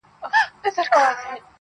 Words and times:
سـتـــا 0.75 0.81
خــبــــــري 0.83 1.33
دي. 1.39 1.41